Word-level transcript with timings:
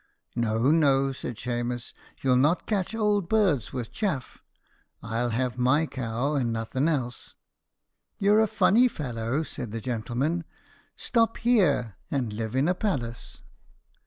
"No, 0.35 0.71
no," 0.71 1.11
said 1.11 1.37
Shemus, 1.37 1.93
"you'll 2.23 2.35
not 2.35 2.65
catch 2.65 2.95
ould 2.95 3.29
birds 3.29 3.71
wid 3.71 3.91
chaff. 3.91 4.41
I'll 5.03 5.29
have 5.29 5.59
my 5.59 5.85
cow 5.85 6.33
and 6.33 6.51
nothen 6.51 6.87
else." 6.87 7.35
"You're 8.17 8.39
a 8.39 8.47
funny 8.47 8.87
fellow," 8.87 9.43
said 9.43 9.69
the 9.69 9.79
gentleman; 9.79 10.43
"stop 10.95 11.37
here 11.37 11.97
and 12.09 12.33
live 12.33 12.55
in 12.55 12.67
a 12.67 12.73
palace." 12.73 13.43